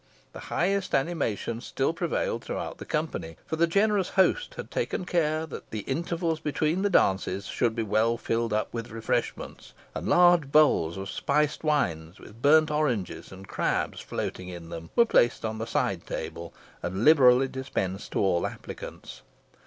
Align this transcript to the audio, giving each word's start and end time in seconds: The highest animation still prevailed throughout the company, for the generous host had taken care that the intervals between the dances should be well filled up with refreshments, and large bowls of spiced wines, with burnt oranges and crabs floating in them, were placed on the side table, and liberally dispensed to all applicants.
The 0.33 0.39
highest 0.49 0.95
animation 0.95 1.61
still 1.61 1.93
prevailed 1.93 2.43
throughout 2.43 2.79
the 2.79 2.85
company, 2.87 3.35
for 3.45 3.55
the 3.55 3.67
generous 3.67 4.09
host 4.09 4.55
had 4.55 4.71
taken 4.71 5.05
care 5.05 5.45
that 5.45 5.69
the 5.69 5.81
intervals 5.81 6.39
between 6.39 6.81
the 6.81 6.89
dances 6.89 7.45
should 7.45 7.75
be 7.75 7.83
well 7.83 8.17
filled 8.17 8.51
up 8.51 8.73
with 8.73 8.89
refreshments, 8.89 9.73
and 9.93 10.07
large 10.07 10.51
bowls 10.51 10.97
of 10.97 11.11
spiced 11.11 11.63
wines, 11.63 12.19
with 12.19 12.41
burnt 12.41 12.71
oranges 12.71 13.31
and 13.31 13.47
crabs 13.47 13.99
floating 14.01 14.49
in 14.49 14.69
them, 14.69 14.89
were 14.95 15.05
placed 15.05 15.45
on 15.45 15.59
the 15.59 15.67
side 15.67 16.07
table, 16.07 16.51
and 16.81 17.05
liberally 17.05 17.47
dispensed 17.47 18.11
to 18.13 18.19
all 18.21 18.47
applicants. 18.47 19.21